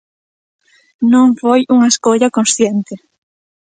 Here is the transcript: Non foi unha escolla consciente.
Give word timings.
Non 1.13 1.27
foi 1.41 1.59
unha 1.75 1.91
escolla 1.93 2.33
consciente. 2.37 2.93